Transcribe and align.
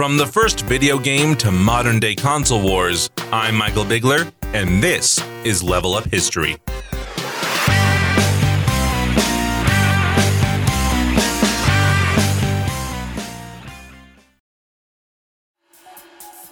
From 0.00 0.16
the 0.16 0.26
first 0.26 0.62
video 0.62 0.98
game 0.98 1.36
to 1.36 1.52
modern 1.52 2.00
day 2.00 2.14
console 2.14 2.62
wars, 2.62 3.10
I'm 3.30 3.54
Michael 3.54 3.84
Bigler, 3.84 4.32
and 4.54 4.82
this 4.82 5.22
is 5.44 5.62
Level 5.62 5.92
Up 5.92 6.06
History. 6.06 6.56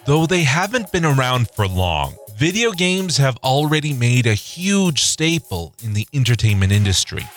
Though 0.05 0.27
they 0.27 0.43
haven't 0.43 0.91
been 0.91 1.03
around 1.03 1.49
for 1.49 1.67
long, 1.67 2.15
video 2.37 2.71
games 2.71 3.17
have 3.17 3.37
already 3.37 3.93
made 3.93 4.27
a 4.27 4.35
huge 4.35 5.01
staple 5.01 5.73
in 5.81 5.95
the 5.95 6.07
entertainment 6.13 6.71
industry. 6.71 7.27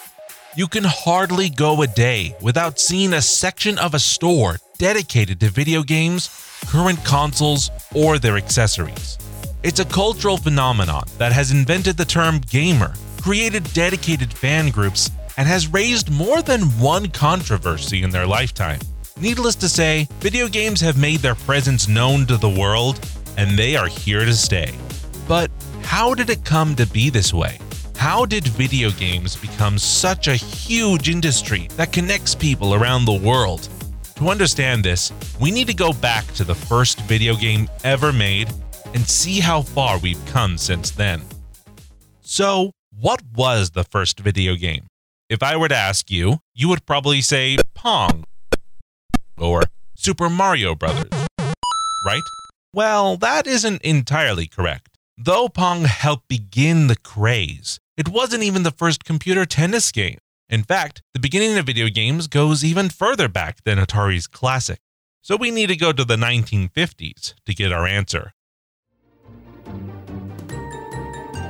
You 0.58 0.68
can 0.68 0.84
hardly 0.84 1.48
go 1.48 1.80
a 1.80 1.86
day 1.86 2.36
without 2.42 2.78
seeing 2.78 3.14
a 3.14 3.22
section 3.22 3.78
of 3.78 3.94
a 3.94 3.98
store 3.98 4.58
dedicated 4.82 5.38
to 5.38 5.48
video 5.48 5.84
games, 5.84 6.28
current 6.66 6.98
consoles, 7.04 7.70
or 7.94 8.18
their 8.18 8.36
accessories. 8.36 9.16
It's 9.62 9.78
a 9.78 9.84
cultural 9.84 10.36
phenomenon 10.36 11.04
that 11.18 11.30
has 11.30 11.52
invented 11.52 11.96
the 11.96 12.04
term 12.04 12.40
gamer, 12.40 12.92
created 13.20 13.62
dedicated 13.74 14.32
fan 14.32 14.70
groups, 14.70 15.08
and 15.36 15.46
has 15.46 15.68
raised 15.68 16.10
more 16.10 16.42
than 16.42 16.62
one 16.80 17.10
controversy 17.10 18.02
in 18.02 18.10
their 18.10 18.26
lifetime. 18.26 18.80
Needless 19.20 19.54
to 19.56 19.68
say, 19.68 20.08
video 20.18 20.48
games 20.48 20.80
have 20.80 20.98
made 20.98 21.20
their 21.20 21.36
presence 21.36 21.86
known 21.86 22.26
to 22.26 22.36
the 22.36 22.50
world, 22.50 22.98
and 23.36 23.56
they 23.56 23.76
are 23.76 23.86
here 23.86 24.24
to 24.24 24.34
stay. 24.34 24.74
But 25.28 25.48
how 25.84 26.12
did 26.12 26.28
it 26.28 26.44
come 26.44 26.74
to 26.74 26.86
be 26.88 27.08
this 27.08 27.32
way? 27.32 27.60
How 27.96 28.26
did 28.26 28.48
video 28.48 28.90
games 28.90 29.36
become 29.36 29.78
such 29.78 30.26
a 30.26 30.34
huge 30.34 31.08
industry 31.08 31.68
that 31.76 31.92
connects 31.92 32.34
people 32.34 32.74
around 32.74 33.04
the 33.04 33.12
world? 33.12 33.68
To 34.22 34.28
understand 34.28 34.84
this, 34.84 35.12
we 35.40 35.50
need 35.50 35.66
to 35.66 35.74
go 35.74 35.92
back 35.92 36.24
to 36.34 36.44
the 36.44 36.54
first 36.54 37.00
video 37.00 37.34
game 37.34 37.68
ever 37.82 38.12
made 38.12 38.48
and 38.94 39.04
see 39.04 39.40
how 39.40 39.62
far 39.62 39.98
we've 39.98 40.24
come 40.26 40.58
since 40.58 40.92
then. 40.92 41.22
So, 42.20 42.70
what 42.96 43.20
was 43.34 43.70
the 43.70 43.82
first 43.82 44.20
video 44.20 44.54
game? 44.54 44.86
If 45.28 45.42
I 45.42 45.56
were 45.56 45.66
to 45.66 45.74
ask 45.74 46.08
you, 46.08 46.38
you 46.54 46.68
would 46.68 46.86
probably 46.86 47.20
say 47.20 47.56
Pong 47.74 48.22
or 49.38 49.64
Super 49.96 50.30
Mario 50.30 50.76
Brothers, 50.76 51.10
right? 52.06 52.22
Well, 52.72 53.16
that 53.16 53.48
isn't 53.48 53.82
entirely 53.82 54.46
correct. 54.46 54.90
Though 55.18 55.48
Pong 55.48 55.82
helped 55.82 56.28
begin 56.28 56.86
the 56.86 56.96
craze, 56.96 57.80
it 57.96 58.08
wasn't 58.08 58.44
even 58.44 58.62
the 58.62 58.70
first 58.70 59.04
computer 59.04 59.44
tennis 59.46 59.90
game. 59.90 60.18
In 60.52 60.64
fact, 60.64 61.00
the 61.14 61.18
beginning 61.18 61.56
of 61.56 61.64
video 61.64 61.88
games 61.88 62.26
goes 62.26 62.62
even 62.62 62.90
further 62.90 63.26
back 63.26 63.64
than 63.64 63.78
Atari's 63.78 64.26
classic. 64.26 64.80
So 65.22 65.34
we 65.34 65.50
need 65.50 65.68
to 65.68 65.76
go 65.76 65.92
to 65.92 66.04
the 66.04 66.16
1950s 66.16 67.32
to 67.46 67.54
get 67.54 67.72
our 67.72 67.86
answer. 67.86 68.34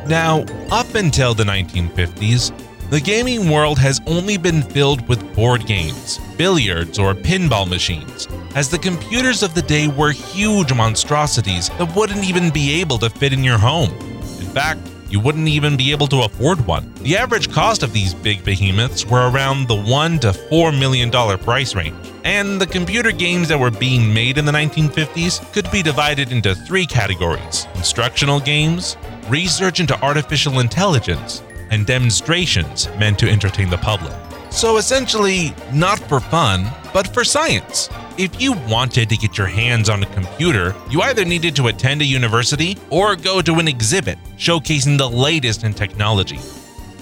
Now, 0.07 0.45
up 0.71 0.95
until 0.95 1.35
the 1.35 1.43
1950s, 1.43 2.53
the 2.91 3.01
gaming 3.01 3.51
world 3.51 3.77
has 3.81 4.01
only 4.07 4.37
been 4.37 4.63
filled 4.63 5.09
with 5.09 5.35
board 5.35 5.67
games, 5.67 6.21
billiards, 6.39 6.97
or 6.97 7.13
pinball 7.13 7.69
machines, 7.69 8.29
as 8.55 8.69
the 8.69 8.79
computers 8.79 9.43
of 9.43 9.53
the 9.57 9.63
day 9.63 9.89
were 9.89 10.13
huge 10.13 10.73
monstrosities 10.73 11.71
that 11.71 11.97
wouldn't 11.97 12.23
even 12.23 12.51
be 12.51 12.81
able 12.81 12.99
to 12.99 13.11
fit 13.11 13.33
in 13.33 13.43
your 13.43 13.59
home. 13.59 13.91
In 14.39 14.47
fact, 14.55 14.79
you 15.13 15.21
wouldn't 15.21 15.47
even 15.47 15.77
be 15.77 15.93
able 15.93 16.07
to 16.07 16.23
afford 16.23 16.67
one. 16.67 16.91
The 17.03 17.19
average 17.19 17.53
cost 17.53 17.83
of 17.83 17.93
these 17.93 18.15
big 18.15 18.43
behemoths 18.45 19.05
were 19.05 19.31
around 19.31 19.69
the 19.69 19.77
1 19.77 20.21
to 20.21 20.33
4 20.33 20.73
million 20.73 21.11
dollar 21.11 21.37
price 21.37 21.75
range. 21.75 21.95
And 22.25 22.59
the 22.59 22.67
computer 22.67 23.13
games 23.13 23.49
that 23.49 23.61
were 23.61 23.71
being 23.71 24.15
made 24.15 24.39
in 24.39 24.47
the 24.47 24.53
1950s 24.53 25.53
could 25.53 25.71
be 25.71 25.83
divided 25.83 26.33
into 26.33 26.55
three 26.55 26.87
categories: 26.87 27.67
instructional 27.75 28.41
games, 28.41 28.97
research 29.29 29.81
into 29.81 30.01
artificial 30.03 30.61
intelligence, 30.61 31.43
and 31.71 31.85
demonstrations 31.85 32.89
meant 32.99 33.19
to 33.19 33.29
entertain 33.29 33.69
the 33.69 33.77
public. 33.77 34.15
So 34.51 34.79
essentially, 34.79 35.55
not 35.75 35.99
for 35.99 36.21
fun, 36.21 36.71
but 36.93 37.09
for 37.09 37.25
science. 37.25 37.89
If 38.19 38.41
you 38.41 38.53
wanted 38.69 39.09
to 39.09 39.17
get 39.17 39.39
your 39.39 39.47
hands 39.47 39.89
on 39.89 40.03
a 40.03 40.07
computer, 40.15 40.75
you 40.91 41.01
either 41.03 41.25
needed 41.25 41.57
to 41.57 41.69
attend 41.69 42.03
a 42.03 42.05
university 42.05 42.77
or 42.91 43.17
go 43.17 43.41
to 43.43 43.55
an 43.55 43.69
exhibit 43.69 44.19
showcasing 44.37 44.99
the 44.99 45.09
latest 45.09 45.65
in 45.65 45.73
technology. 45.73 46.39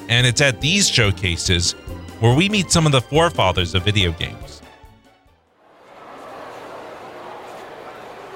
And 0.08 0.26
it's 0.26 0.40
at 0.40 0.60
these 0.60 0.88
showcases 0.88 1.72
where 2.20 2.34
we 2.34 2.48
meet 2.48 2.70
some 2.70 2.86
of 2.86 2.92
the 2.92 3.00
forefathers 3.00 3.74
of 3.74 3.84
video 3.84 4.12
games. 4.12 4.60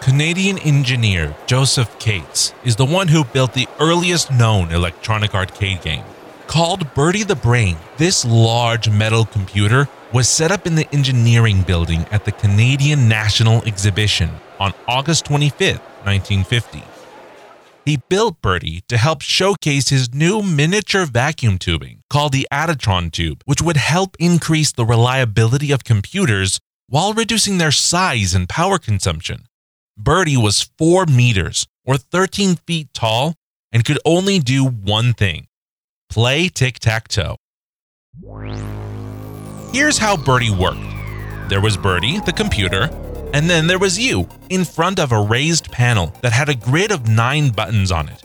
Canadian 0.00 0.58
engineer 0.58 1.34
Josef 1.46 1.98
Kates 1.98 2.52
is 2.62 2.76
the 2.76 2.84
one 2.84 3.08
who 3.08 3.24
built 3.24 3.54
the 3.54 3.66
earliest 3.80 4.30
known 4.30 4.70
electronic 4.70 5.34
arcade 5.34 5.80
game. 5.80 6.04
Called 6.46 6.92
Bertie 6.92 7.22
the 7.22 7.34
Brain, 7.34 7.78
this 7.96 8.22
large 8.22 8.90
metal 8.90 9.24
computer 9.24 9.88
was 10.12 10.28
set 10.28 10.52
up 10.52 10.66
in 10.66 10.74
the 10.74 10.88
engineering 10.92 11.62
building 11.62 12.04
at 12.10 12.24
the 12.24 12.32
Canadian 12.32 13.08
National 13.08 13.62
Exhibition 13.64 14.30
on 14.60 14.72
August 14.86 15.24
25, 15.24 15.78
1950. 16.04 16.82
He 17.84 17.98
built 18.08 18.40
Bertie 18.40 18.82
to 18.88 18.96
help 18.96 19.20
showcase 19.20 19.88
his 19.88 20.14
new 20.14 20.42
miniature 20.42 21.04
vacuum 21.04 21.58
tubing 21.58 22.02
called 22.08 22.32
the 22.32 22.46
Additron 22.50 23.12
tube, 23.12 23.42
which 23.44 23.60
would 23.60 23.76
help 23.76 24.16
increase 24.18 24.72
the 24.72 24.86
reliability 24.86 25.70
of 25.70 25.84
computers 25.84 26.60
while 26.88 27.12
reducing 27.12 27.58
their 27.58 27.72
size 27.72 28.34
and 28.34 28.48
power 28.48 28.78
consumption. 28.78 29.46
Bertie 29.96 30.36
was 30.36 30.70
4 30.78 31.06
meters 31.06 31.66
or 31.84 31.96
13 31.98 32.56
feet 32.66 32.88
tall 32.94 33.34
and 33.72 33.84
could 33.84 33.98
only 34.04 34.38
do 34.38 34.64
one 34.64 35.12
thing 35.12 35.46
Play 36.14 36.48
tic 36.48 36.78
tac 36.78 37.08
toe. 37.08 37.36
Here's 39.74 39.98
how 39.98 40.16
Bertie 40.16 40.52
worked 40.52 40.86
there 41.48 41.60
was 41.60 41.76
Bertie, 41.76 42.20
the 42.20 42.32
computer, 42.32 42.84
and 43.32 43.50
then 43.50 43.66
there 43.66 43.80
was 43.80 43.98
you 43.98 44.28
in 44.48 44.64
front 44.64 45.00
of 45.00 45.10
a 45.10 45.20
raised 45.20 45.72
panel 45.72 46.14
that 46.22 46.32
had 46.32 46.48
a 46.48 46.54
grid 46.54 46.92
of 46.92 47.08
nine 47.08 47.50
buttons 47.50 47.90
on 47.90 48.08
it. 48.08 48.22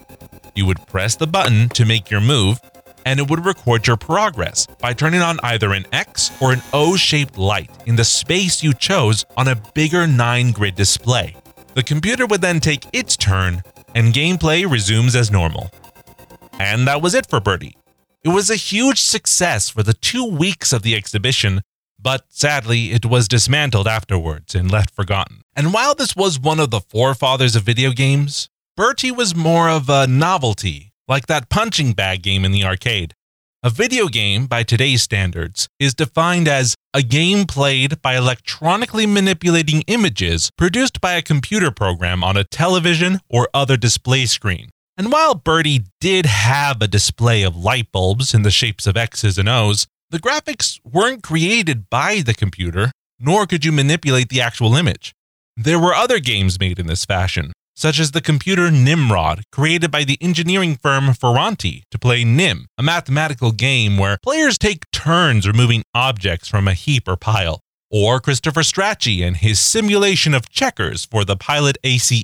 You 0.54 0.68
would 0.68 0.86
press 0.86 1.16
the 1.16 1.26
button 1.26 1.68
to 1.70 1.86
make 1.86 2.12
your 2.12 2.22
move, 2.22 2.62
and 3.04 3.20
it 3.20 3.32
would 3.32 3.48
record 3.48 3.88
your 3.88 3.98
progress 3.98 4.68
by 4.80 4.94
turning 4.94 5.22
on 5.24 5.40
either 5.42 5.74
an 5.74 5.88
X 5.92 6.32
or 6.40 6.54
an 6.54 6.62
O 6.72 6.96
shaped 6.96 7.36
light 7.36 7.72
in 7.88 7.96
the 7.96 8.06
space 8.06 8.62
you 8.62 8.72
chose 8.72 9.26
on 9.36 9.48
a 9.48 9.60
bigger 9.74 10.06
9 10.06 10.52
grid 10.52 10.76
display. 10.76 11.36
The 11.74 11.82
computer 11.82 12.28
would 12.28 12.42
then 12.42 12.60
take 12.60 12.86
its 12.94 13.18
turn, 13.18 13.64
and 13.96 14.14
gameplay 14.14 14.70
resumes 14.70 15.16
as 15.16 15.32
normal. 15.32 15.72
And 16.60 16.88
that 16.88 17.02
was 17.02 17.16
it 17.16 17.26
for 17.26 17.40
Bertie. 17.40 17.79
It 18.22 18.30
was 18.30 18.50
a 18.50 18.58
huge 18.58 19.00
success 19.00 19.70
for 19.70 19.82
the 19.82 19.94
two 19.94 20.26
weeks 20.26 20.74
of 20.74 20.82
the 20.82 20.94
exhibition, 20.94 21.62
but 21.98 22.26
sadly, 22.28 22.92
it 22.92 23.06
was 23.06 23.30
dismantled 23.30 23.88
afterwards 23.88 24.54
and 24.54 24.70
left 24.70 24.94
forgotten. 24.94 25.42
And 25.56 25.74
while 25.74 25.96
this 25.96 26.18
was 26.18 26.38
one 26.38 26.60
of 26.60 26.70
the 26.70 26.82
forefathers 26.82 27.56
of 27.56 27.64
video 27.64 27.92
games, 27.92 28.50
Bertie 28.76 29.12
was 29.12 29.36
more 29.36 29.70
of 29.70 29.90
a 29.90 30.06
novelty, 30.06 30.92
like 31.08 31.28
that 31.28 31.50
punching 31.50 31.94
bag 31.94 32.22
game 32.22 32.44
in 32.44 32.52
the 32.52 32.66
arcade. 32.66 33.14
A 33.64 33.70
video 33.70 34.08
game, 34.08 34.48
by 34.48 34.64
today's 34.64 35.02
standards, 35.02 35.70
is 35.80 35.94
defined 35.94 36.50
as 36.50 36.76
a 36.94 37.02
game 37.02 37.46
played 37.46 38.02
by 38.02 38.18
electronically 38.18 39.06
manipulating 39.06 39.82
images 39.88 40.52
produced 40.58 41.00
by 41.00 41.14
a 41.14 41.22
computer 41.22 41.72
program 41.72 42.22
on 42.24 42.36
a 42.36 42.44
television 42.44 43.20
or 43.30 43.50
other 43.54 43.78
display 43.78 44.26
screen. 44.26 44.70
And 45.00 45.14
while 45.14 45.34
Bertie 45.34 45.86
did 46.02 46.26
have 46.26 46.82
a 46.82 46.88
display 46.88 47.44
of 47.44 47.56
light 47.56 47.90
bulbs 47.94 48.34
in 48.34 48.42
the 48.42 48.52
shapes 48.52 48.86
of 48.86 48.98
X's 48.98 49.38
and 49.38 49.48
O's, 49.48 49.88
the 50.10 50.20
graphics 50.20 50.78
weren't 50.84 51.24
created 51.24 51.90
by 51.90 52.20
the 52.20 52.34
computer, 52.34 52.92
nor 53.18 53.48
could 53.48 53.64
you 53.64 53.72
manipulate 53.72 54.28
the 54.28 54.42
actual 54.42 54.76
image. 54.76 55.14
There 55.56 55.80
were 55.80 55.94
other 55.94 56.20
games 56.20 56.60
made 56.60 56.80
in 56.80 56.88
this 56.88 57.06
fashion, 57.06 57.54
such 57.78 57.98
as 57.98 58.12
the 58.12 58.20
computer 58.20 58.70
Nimrod, 58.70 59.44
created 59.54 59.90
by 59.90 60.04
the 60.04 60.18
engineering 60.20 60.76
firm 60.76 61.06
Ferranti 61.14 61.84
to 61.92 61.98
play 61.98 62.26
Nim, 62.26 62.66
a 62.78 62.84
mathematical 62.84 63.54
game 63.54 63.98
where 63.98 64.18
players 64.22 64.58
take 64.58 64.92
turns 64.92 65.48
removing 65.48 65.84
objects 65.96 66.50
from 66.50 66.68
a 66.68 66.74
heap 66.74 67.08
or 67.08 67.16
pile. 67.16 67.62
Or 67.92 68.20
Christopher 68.20 68.62
Strachey 68.62 69.26
and 69.26 69.38
his 69.38 69.60
simulation 69.60 70.36
of 70.36 70.50
checkers 70.50 71.06
for 71.06 71.26
the 71.26 71.36
Pilot 71.36 71.78
ACE, 71.84 72.24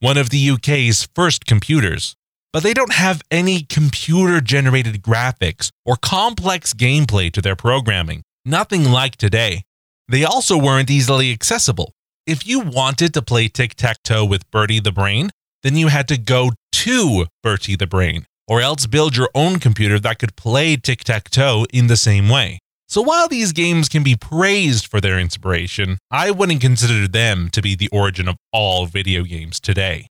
one 0.00 0.18
of 0.18 0.28
the 0.28 0.50
UK's 0.50 1.08
first 1.14 1.46
computers. 1.46 2.14
But 2.56 2.62
they 2.62 2.72
don't 2.72 2.94
have 2.94 3.20
any 3.30 3.64
computer 3.64 4.40
generated 4.40 5.02
graphics 5.02 5.68
or 5.84 5.96
complex 6.00 6.72
gameplay 6.72 7.30
to 7.32 7.42
their 7.42 7.54
programming, 7.54 8.22
nothing 8.46 8.90
like 8.90 9.16
today. 9.16 9.64
They 10.08 10.24
also 10.24 10.56
weren't 10.56 10.90
easily 10.90 11.32
accessible. 11.32 11.92
If 12.26 12.46
you 12.46 12.60
wanted 12.60 13.12
to 13.12 13.20
play 13.20 13.48
tic 13.48 13.74
tac 13.74 14.02
toe 14.02 14.24
with 14.24 14.50
Bertie 14.50 14.80
the 14.80 14.90
Brain, 14.90 15.28
then 15.62 15.76
you 15.76 15.88
had 15.88 16.08
to 16.08 16.16
go 16.16 16.52
to 16.72 17.26
Bertie 17.42 17.76
the 17.76 17.86
Brain, 17.86 18.24
or 18.48 18.62
else 18.62 18.86
build 18.86 19.18
your 19.18 19.28
own 19.34 19.58
computer 19.58 19.98
that 19.98 20.18
could 20.18 20.34
play 20.34 20.76
tic 20.76 21.04
tac 21.04 21.28
toe 21.28 21.66
in 21.74 21.88
the 21.88 21.94
same 21.98 22.30
way. 22.30 22.58
So 22.88 23.02
while 23.02 23.28
these 23.28 23.52
games 23.52 23.90
can 23.90 24.02
be 24.02 24.16
praised 24.16 24.86
for 24.86 25.02
their 25.02 25.18
inspiration, 25.18 25.98
I 26.10 26.30
wouldn't 26.30 26.62
consider 26.62 27.06
them 27.06 27.50
to 27.50 27.60
be 27.60 27.76
the 27.76 27.90
origin 27.92 28.28
of 28.28 28.36
all 28.50 28.86
video 28.86 29.24
games 29.24 29.60
today. 29.60 30.06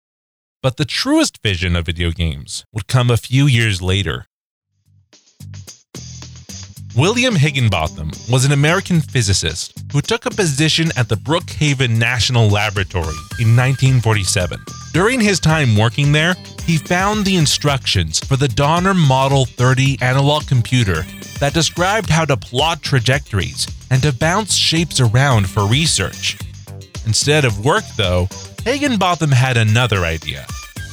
But 0.65 0.77
the 0.77 0.83
truest 0.83 1.43
vision 1.43 1.75
of 1.75 1.85
video 1.85 2.09
games 2.09 2.65
would 2.73 2.87
come 2.87 3.11
a 3.11 3.17
few 3.17 3.45
years 3.45 3.83
later. 3.83 4.25
William 6.95 7.35
Higginbotham 7.35 8.09
was 8.31 8.45
an 8.45 8.51
American 8.51 8.99
physicist 8.99 9.77
who 9.91 10.01
took 10.01 10.25
a 10.25 10.31
position 10.31 10.89
at 10.97 11.07
the 11.07 11.17
Brookhaven 11.17 11.99
National 11.99 12.49
Laboratory 12.49 13.13
in 13.37 13.55
1947. 13.55 14.59
During 14.91 15.21
his 15.21 15.39
time 15.39 15.77
working 15.77 16.11
there, 16.11 16.33
he 16.63 16.77
found 16.77 17.25
the 17.25 17.35
instructions 17.35 18.19
for 18.19 18.35
the 18.35 18.47
Donner 18.47 18.95
Model 18.95 19.45
30 19.45 19.99
analog 20.01 20.47
computer 20.47 21.03
that 21.39 21.53
described 21.53 22.09
how 22.09 22.25
to 22.25 22.35
plot 22.35 22.81
trajectories 22.81 23.67
and 23.91 24.01
to 24.01 24.11
bounce 24.11 24.55
shapes 24.55 24.99
around 24.99 25.47
for 25.47 25.67
research. 25.67 26.39
Instead 27.05 27.45
of 27.45 27.63
work, 27.63 27.83
though, 27.97 28.27
Higginbotham 28.65 29.31
had 29.31 29.57
another 29.57 30.05
idea. 30.05 30.43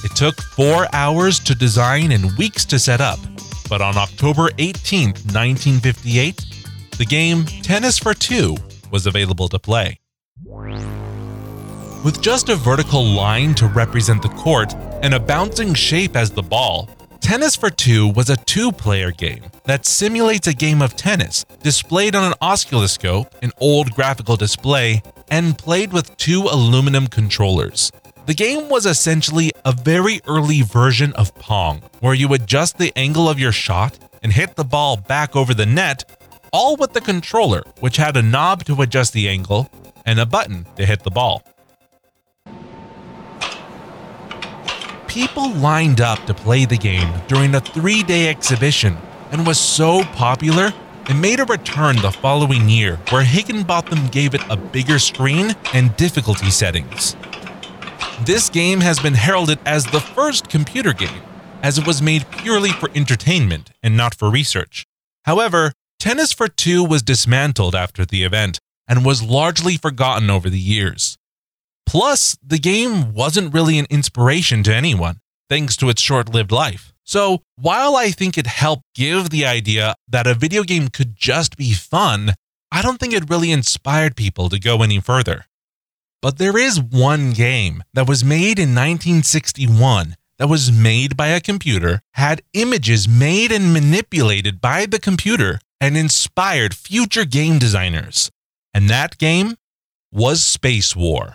It 0.04 0.14
took 0.14 0.38
four 0.42 0.86
hours 0.92 1.38
to 1.38 1.54
design 1.54 2.12
and 2.12 2.36
weeks 2.36 2.66
to 2.66 2.78
set 2.78 3.00
up, 3.00 3.18
but 3.70 3.80
on 3.80 3.96
October 3.96 4.50
18, 4.58 5.06
1958, 5.06 6.44
the 6.98 7.06
game 7.06 7.46
Tennis 7.46 7.98
for 7.98 8.12
Two 8.12 8.58
was 8.90 9.06
available 9.06 9.48
to 9.48 9.58
play. 9.58 9.98
With 12.04 12.20
just 12.20 12.50
a 12.50 12.56
vertical 12.56 13.02
line 13.02 13.54
to 13.54 13.68
represent 13.68 14.20
the 14.20 14.28
court 14.28 14.74
and 15.02 15.14
a 15.14 15.20
bouncing 15.20 15.72
shape 15.72 16.14
as 16.14 16.30
the 16.30 16.42
ball, 16.42 16.90
Tennis 17.22 17.56
for 17.56 17.70
Two 17.70 18.08
was 18.08 18.28
a 18.28 18.36
two 18.36 18.70
player 18.70 19.12
game 19.12 19.44
that 19.64 19.86
simulates 19.86 20.46
a 20.46 20.52
game 20.52 20.82
of 20.82 20.94
tennis 20.94 21.46
displayed 21.62 22.14
on 22.14 22.24
an 22.24 22.34
oscilloscope, 22.42 23.34
an 23.42 23.52
old 23.60 23.92
graphical 23.92 24.36
display, 24.36 25.00
and 25.32 25.56
played 25.56 25.94
with 25.94 26.14
two 26.18 26.42
aluminum 26.42 27.06
controllers. 27.06 27.90
The 28.26 28.34
game 28.34 28.68
was 28.68 28.84
essentially 28.84 29.50
a 29.64 29.72
very 29.72 30.20
early 30.28 30.60
version 30.60 31.14
of 31.14 31.34
Pong, 31.36 31.80
where 32.00 32.12
you 32.12 32.34
adjust 32.34 32.76
the 32.76 32.92
angle 32.96 33.30
of 33.30 33.40
your 33.40 33.50
shot 33.50 33.98
and 34.22 34.30
hit 34.30 34.56
the 34.56 34.64
ball 34.64 34.98
back 34.98 35.34
over 35.34 35.54
the 35.54 35.64
net, 35.64 36.04
all 36.52 36.76
with 36.76 36.92
the 36.92 37.00
controller, 37.00 37.62
which 37.80 37.96
had 37.96 38.14
a 38.14 38.22
knob 38.22 38.64
to 38.64 38.82
adjust 38.82 39.14
the 39.14 39.26
angle 39.26 39.70
and 40.04 40.20
a 40.20 40.26
button 40.26 40.66
to 40.76 40.84
hit 40.84 41.02
the 41.02 41.10
ball. 41.10 41.42
People 45.08 45.50
lined 45.54 46.02
up 46.02 46.22
to 46.26 46.34
play 46.34 46.66
the 46.66 46.76
game 46.76 47.10
during 47.26 47.54
a 47.54 47.60
three 47.60 48.02
day 48.02 48.28
exhibition 48.28 48.98
and 49.30 49.46
was 49.46 49.58
so 49.58 50.04
popular 50.12 50.74
it 51.08 51.14
made 51.14 51.40
a 51.40 51.44
return 51.44 51.96
the 51.96 52.10
following 52.10 52.68
year 52.68 52.96
where 53.10 53.24
Higginbotham 53.24 54.08
gave 54.08 54.34
it 54.34 54.40
a 54.48 54.56
bigger 54.56 54.98
screen 54.98 55.56
and 55.74 55.96
difficulty 55.96 56.50
settings. 56.50 57.16
This 58.24 58.48
game 58.48 58.80
has 58.80 59.00
been 59.00 59.14
heralded 59.14 59.58
as 59.66 59.84
the 59.84 60.00
first 60.00 60.48
computer 60.48 60.92
game, 60.92 61.22
as 61.62 61.76
it 61.76 61.86
was 61.86 62.00
made 62.00 62.30
purely 62.30 62.70
for 62.70 62.88
entertainment 62.94 63.70
and 63.82 63.96
not 63.96 64.14
for 64.14 64.30
research. 64.30 64.86
However, 65.24 65.72
Tennis 65.98 66.32
for 66.32 66.46
Two 66.48 66.84
was 66.84 67.02
dismantled 67.02 67.74
after 67.74 68.04
the 68.04 68.22
event 68.22 68.60
and 68.86 69.04
was 69.04 69.22
largely 69.22 69.76
forgotten 69.76 70.30
over 70.30 70.48
the 70.48 70.58
years. 70.58 71.16
Plus, 71.86 72.36
the 72.44 72.58
game 72.58 73.12
wasn't 73.12 73.52
really 73.52 73.78
an 73.78 73.86
inspiration 73.90 74.62
to 74.62 74.74
anyone, 74.74 75.18
thanks 75.48 75.76
to 75.76 75.88
its 75.88 76.00
short 76.00 76.28
lived 76.28 76.52
life. 76.52 76.91
So, 77.04 77.42
while 77.56 77.96
I 77.96 78.10
think 78.10 78.38
it 78.38 78.46
helped 78.46 78.84
give 78.94 79.30
the 79.30 79.44
idea 79.44 79.94
that 80.08 80.26
a 80.26 80.34
video 80.34 80.62
game 80.62 80.88
could 80.88 81.16
just 81.16 81.56
be 81.56 81.72
fun, 81.72 82.34
I 82.70 82.80
don't 82.80 82.98
think 82.98 83.12
it 83.12 83.28
really 83.28 83.50
inspired 83.50 84.16
people 84.16 84.48
to 84.48 84.58
go 84.58 84.82
any 84.82 85.00
further. 85.00 85.46
But 86.22 86.38
there 86.38 86.56
is 86.56 86.80
one 86.80 87.32
game 87.32 87.82
that 87.92 88.08
was 88.08 88.24
made 88.24 88.58
in 88.58 88.70
1961 88.74 90.16
that 90.38 90.48
was 90.48 90.72
made 90.72 91.16
by 91.16 91.28
a 91.28 91.40
computer, 91.40 92.00
had 92.14 92.42
images 92.52 93.08
made 93.08 93.52
and 93.52 93.72
manipulated 93.72 94.60
by 94.60 94.86
the 94.86 94.98
computer, 94.98 95.58
and 95.80 95.96
inspired 95.96 96.74
future 96.74 97.24
game 97.24 97.58
designers. 97.58 98.30
And 98.72 98.88
that 98.88 99.18
game 99.18 99.56
was 100.12 100.40
Spacewar. 100.40 101.34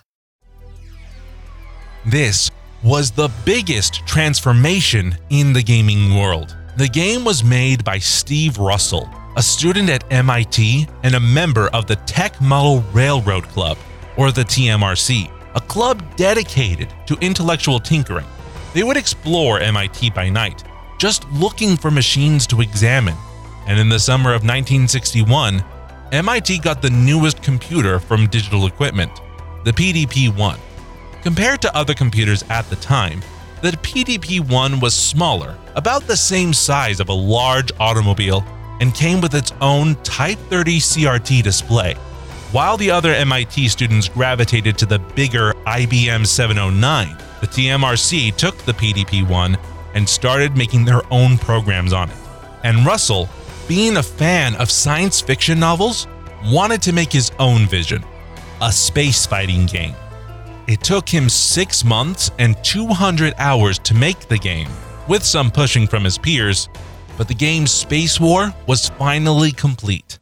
This 2.05 2.49
was 2.83 3.11
the 3.11 3.31
biggest 3.43 4.05
transformation 4.05 5.15
in 5.29 5.51
the 5.51 5.63
gaming 5.63 6.15
world. 6.15 6.55
The 6.77 6.87
game 6.87 7.25
was 7.25 7.43
made 7.43 7.83
by 7.83 7.97
Steve 7.97 8.59
Russell, 8.59 9.09
a 9.35 9.41
student 9.41 9.89
at 9.89 10.11
MIT 10.11 10.87
and 11.03 11.15
a 11.15 11.19
member 11.19 11.69
of 11.69 11.87
the 11.87 11.95
Tech 12.07 12.39
Model 12.39 12.81
Railroad 12.93 13.45
Club 13.45 13.77
or 14.15 14.31
the 14.31 14.43
TMRC, 14.43 15.31
a 15.55 15.61
club 15.61 16.03
dedicated 16.15 16.93
to 17.07 17.17
intellectual 17.19 17.79
tinkering. 17.79 18.25
They 18.73 18.83
would 18.83 18.97
explore 18.97 19.59
MIT 19.59 20.11
by 20.11 20.29
night, 20.29 20.63
just 20.99 21.27
looking 21.31 21.77
for 21.77 21.89
machines 21.89 22.45
to 22.47 22.61
examine. 22.61 23.15
And 23.65 23.79
in 23.79 23.89
the 23.89 23.99
summer 23.99 24.29
of 24.29 24.43
1961, 24.43 25.63
MIT 26.11 26.59
got 26.59 26.81
the 26.81 26.89
newest 26.89 27.41
computer 27.41 27.99
from 27.99 28.27
Digital 28.27 28.67
Equipment, 28.67 29.11
the 29.63 29.71
PDP 29.71 30.33
1. 30.35 30.59
Compared 31.27 31.61
to 31.61 31.75
other 31.75 31.93
computers 31.93 32.41
at 32.49 32.69
the 32.69 32.77
time, 32.77 33.21
the 33.61 33.71
PDP 33.71 34.39
1 34.39 34.79
was 34.79 34.93
smaller, 34.93 35.57
about 35.75 36.03
the 36.03 36.15
same 36.15 36.53
size 36.53 37.01
of 37.01 37.09
a 37.09 37.13
large 37.13 37.69
automobile, 37.81 38.45
and 38.79 38.95
came 38.95 39.19
with 39.19 39.35
its 39.35 39.51
own 39.59 39.95
Type 40.03 40.37
30 40.49 40.79
CRT 40.79 41.43
display. 41.43 41.95
While 42.53 42.77
the 42.77 42.89
other 42.89 43.11
MIT 43.11 43.67
students 43.67 44.07
gravitated 44.07 44.77
to 44.77 44.85
the 44.85 44.99
bigger 44.99 45.51
IBM 45.65 46.25
709, 46.25 47.17
the 47.41 47.47
TMRC 47.47 48.33
took 48.37 48.57
the 48.59 48.71
PDP 48.71 49.27
1 49.27 49.57
and 49.95 50.07
started 50.07 50.55
making 50.55 50.85
their 50.85 51.01
own 51.11 51.37
programs 51.37 51.91
on 51.91 52.09
it. 52.09 52.17
And 52.63 52.85
Russell, 52.85 53.27
being 53.67 53.97
a 53.97 54.03
fan 54.03 54.55
of 54.55 54.71
science 54.71 55.19
fiction 55.19 55.59
novels, 55.59 56.07
wanted 56.45 56.81
to 56.83 56.93
make 56.93 57.11
his 57.11 57.33
own 57.37 57.65
vision 57.65 58.01
a 58.61 58.71
space 58.71 59.25
fighting 59.25 59.65
game. 59.65 59.93
It 60.67 60.83
took 60.83 61.07
him 61.07 61.29
six 61.29 61.85
months 61.85 62.29
and 62.39 62.61
200 62.61 63.33
hours 63.37 63.79
to 63.79 63.93
make 63.93 64.27
the 64.27 64.37
game, 64.37 64.67
with 65.07 65.23
some 65.23 65.49
pushing 65.49 65.87
from 65.87 66.03
his 66.03 66.17
peers, 66.17 66.67
but 67.17 67.29
the 67.29 67.33
game 67.33 67.63
Spacewar 67.63 68.53
was 68.67 68.89
finally 68.89 69.53
complete. 69.53 70.19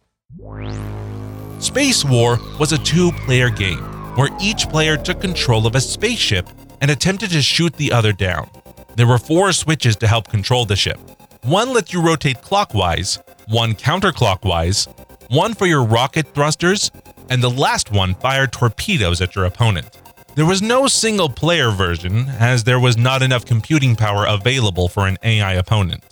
Spacewar 1.58 2.38
was 2.60 2.74
a 2.74 2.78
two 2.78 3.12
player 3.12 3.50
game 3.50 3.80
where 4.16 4.30
each 4.40 4.70
player 4.70 4.98
took 4.98 5.20
control 5.20 5.66
of 5.66 5.74
a 5.74 5.82
spaceship 5.82 6.48
and 6.80 6.92
attempted 6.92 7.32
to 7.32 7.42
shoot 7.42 7.74
the 7.78 7.92
other 7.92 8.14
down. 8.14 8.48
There 8.96 9.08
were 9.08 9.18
four 9.18 9.52
switches 9.52 9.96
to 9.96 10.08
help 10.08 10.28
control 10.28 10.66
the 10.66 10.76
ship. 10.76 11.00
One 11.42 11.74
lets 11.74 11.92
you 11.92 12.04
rotate 12.04 12.44
clockwise, 12.44 13.18
one 13.48 13.74
counterclockwise, 13.74 14.88
one 15.32 15.56
for 15.56 15.66
your 15.66 15.84
rocket 15.84 16.36
thrusters, 16.36 16.92
and 17.32 17.42
the 17.42 17.50
last 17.50 17.92
one 17.92 18.14
fired 18.14 18.52
torpedoes 18.52 19.22
at 19.22 19.36
your 19.36 19.46
opponent. 19.46 19.90
There 20.36 20.46
was 20.46 20.62
no 20.62 20.88
single 20.88 21.30
player 21.30 21.72
version, 21.72 22.28
as 22.28 22.66
there 22.66 22.80
was 22.80 22.98
not 22.98 23.22
enough 23.22 23.46
computing 23.46 23.96
power 23.96 24.26
available 24.28 24.90
for 24.90 25.08
an 25.08 25.18
AI 25.24 25.54
opponent. 25.54 26.04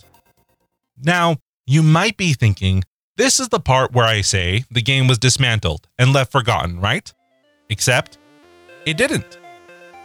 Now, 1.02 1.36
you 1.66 1.82
might 1.82 2.16
be 2.16 2.32
thinking, 2.32 2.84
this 3.18 3.38
is 3.38 3.50
the 3.50 3.60
part 3.60 3.92
where 3.92 4.06
I 4.06 4.22
say 4.22 4.64
the 4.70 4.80
game 4.80 5.08
was 5.08 5.18
dismantled 5.18 5.88
and 5.98 6.14
left 6.14 6.32
forgotten, 6.32 6.80
right? 6.80 7.12
Except, 7.68 8.16
it 8.86 8.96
didn't. 8.96 9.38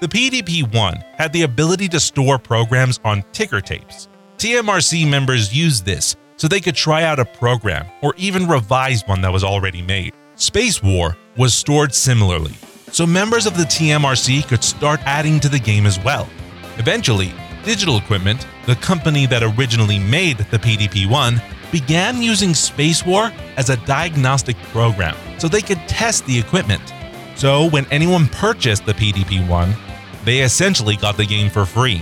The 0.01 0.09
PDP 0.09 0.73
1 0.73 0.95
had 1.13 1.31
the 1.31 1.43
ability 1.43 1.87
to 1.87 1.99
store 2.01 2.37
programs 2.37 2.99
on 3.05 3.23
ticker 3.31 3.61
tapes. 3.61 4.09
TMRC 4.37 5.09
members 5.09 5.55
used 5.55 5.85
this 5.85 6.17
so 6.35 6.49
they 6.49 6.59
could 6.59 6.75
try 6.75 7.03
out 7.03 7.19
a 7.19 7.25
program 7.25 7.85
or 8.01 8.13
even 8.17 8.49
revise 8.49 9.01
one 9.07 9.21
that 9.21 9.31
was 9.31 9.45
already 9.45 9.81
made. 9.81 10.13
Spacewar 10.35 11.15
was 11.37 11.53
stored 11.53 11.93
similarly, 11.93 12.53
so 12.93 13.05
members 13.05 13.45
of 13.45 13.57
the 13.57 13.63
TMRC 13.63 14.47
could 14.47 14.63
start 14.63 14.99
adding 15.05 15.39
to 15.39 15.49
the 15.49 15.59
game 15.59 15.85
as 15.85 15.99
well. 16.03 16.29
Eventually, 16.77 17.33
Digital 17.63 17.97
Equipment, 17.97 18.47
the 18.65 18.75
company 18.75 19.25
that 19.25 19.43
originally 19.43 19.99
made 19.99 20.37
the 20.37 20.57
PDP 20.57 21.09
1, 21.09 21.41
began 21.71 22.21
using 22.21 22.49
Spacewar 22.49 23.33
as 23.57 23.69
a 23.69 23.77
diagnostic 23.85 24.57
program 24.71 25.15
so 25.37 25.47
they 25.47 25.61
could 25.61 25.79
test 25.87 26.25
the 26.25 26.37
equipment. 26.37 26.81
So 27.35 27.69
when 27.69 27.85
anyone 27.91 28.27
purchased 28.27 28.85
the 28.85 28.93
PDP 28.93 29.47
1, 29.47 29.73
they 30.25 30.39
essentially 30.39 30.95
got 30.95 31.17
the 31.17 31.25
game 31.25 31.49
for 31.49 31.65
free. 31.65 32.01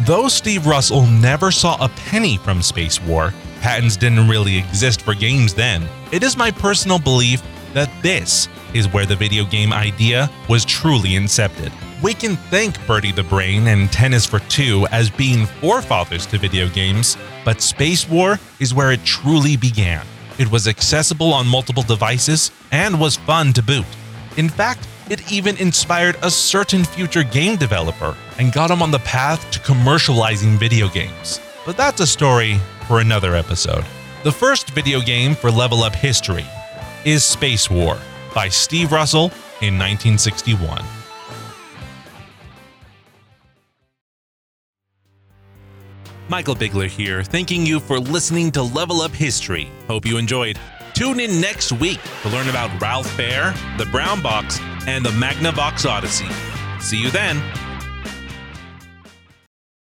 Though 0.00 0.28
Steve 0.28 0.66
Russell 0.66 1.06
never 1.06 1.50
saw 1.50 1.76
a 1.84 1.88
penny 1.90 2.36
from 2.38 2.60
Spacewar, 2.60 3.32
patents 3.60 3.96
didn't 3.96 4.28
really 4.28 4.56
exist 4.56 5.02
for 5.02 5.14
games 5.14 5.54
then. 5.54 5.86
It 6.10 6.22
is 6.22 6.36
my 6.36 6.50
personal 6.50 6.98
belief 6.98 7.42
that 7.74 7.90
this 8.02 8.48
is 8.74 8.92
where 8.92 9.06
the 9.06 9.16
video 9.16 9.44
game 9.44 9.72
idea 9.72 10.30
was 10.48 10.64
truly 10.64 11.10
incepted. 11.10 11.72
We 12.02 12.14
can 12.14 12.36
thank 12.36 12.84
Bertie 12.86 13.12
the 13.12 13.22
Brain 13.22 13.68
and 13.68 13.90
Tennis 13.92 14.26
for 14.26 14.40
Two 14.40 14.86
as 14.90 15.08
being 15.08 15.46
forefathers 15.46 16.26
to 16.26 16.38
video 16.38 16.68
games, 16.68 17.16
but 17.44 17.58
Spacewar 17.58 18.40
is 18.60 18.74
where 18.74 18.92
it 18.92 19.04
truly 19.04 19.56
began. 19.56 20.04
It 20.38 20.50
was 20.50 20.66
accessible 20.66 21.32
on 21.32 21.46
multiple 21.46 21.82
devices 21.82 22.50
and 22.72 22.98
was 22.98 23.16
fun 23.16 23.52
to 23.52 23.62
boot. 23.62 23.86
In 24.36 24.48
fact, 24.48 24.88
it 25.10 25.30
even 25.30 25.56
inspired 25.58 26.16
a 26.22 26.30
certain 26.30 26.84
future 26.84 27.22
game 27.22 27.56
developer 27.56 28.16
and 28.38 28.52
got 28.52 28.70
him 28.70 28.82
on 28.82 28.90
the 28.90 28.98
path 29.00 29.50
to 29.52 29.58
commercializing 29.60 30.58
video 30.58 30.88
games. 30.88 31.38
But 31.66 31.76
that's 31.76 32.00
a 32.00 32.06
story 32.06 32.58
for 32.88 33.00
another 33.00 33.34
episode. 33.34 33.84
The 34.24 34.32
first 34.32 34.70
video 34.70 35.00
game 35.00 35.34
for 35.34 35.50
Level 35.50 35.82
Up 35.82 35.94
history 35.94 36.46
is 37.04 37.22
Spacewar 37.22 37.98
by 38.34 38.48
Steve 38.48 38.92
Russell 38.92 39.26
in 39.60 39.78
1961. 39.78 40.82
Michael 46.28 46.54
Bigler 46.54 46.88
here, 46.88 47.22
thanking 47.22 47.66
you 47.66 47.78
for 47.78 47.98
listening 47.98 48.50
to 48.52 48.62
Level 48.62 49.02
Up 49.02 49.10
History. 49.10 49.70
Hope 49.86 50.06
you 50.06 50.16
enjoyed. 50.16 50.58
Tune 50.94 51.20
in 51.20 51.40
next 51.40 51.72
week 51.72 52.00
to 52.22 52.28
learn 52.30 52.48
about 52.48 52.80
Ralph 52.80 53.14
Baer, 53.16 53.52
the 53.76 53.86
Brown 53.86 54.22
Box, 54.22 54.58
and 54.86 55.04
the 55.04 55.10
Magnavox 55.10 55.88
Odyssey. 55.88 56.28
See 56.80 57.00
you 57.00 57.10
then. 57.10 57.36